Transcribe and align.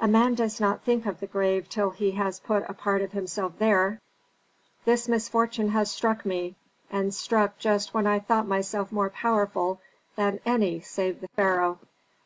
"A 0.00 0.08
man 0.08 0.34
does 0.34 0.62
not 0.62 0.82
think 0.84 1.04
of 1.04 1.20
the 1.20 1.26
grave 1.26 1.68
till 1.68 1.90
he 1.90 2.12
has 2.12 2.40
put 2.40 2.64
a 2.70 2.72
part 2.72 3.02
of 3.02 3.12
himself 3.12 3.58
there. 3.58 4.00
This 4.86 5.08
misfortune 5.10 5.68
has 5.72 5.90
struck 5.90 6.24
me, 6.24 6.56
and 6.90 7.12
struck 7.12 7.58
just 7.58 7.92
when 7.92 8.06
I 8.06 8.18
thought 8.18 8.46
myself 8.48 8.90
more 8.90 9.10
powerful 9.10 9.82
than 10.16 10.40
any 10.46 10.80
save 10.80 11.20
the 11.20 11.28
pharaoh." 11.36 11.80